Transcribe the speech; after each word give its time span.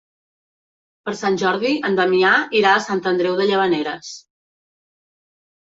Per 1.09 1.13
Sant 1.19 1.37
Jordi 1.41 1.73
en 1.91 1.99
Damià 2.01 2.33
irà 2.63 2.73
a 2.79 2.83
Sant 2.89 3.05
Andreu 3.15 3.39
de 3.43 3.49
Llavaneres. 3.53 4.13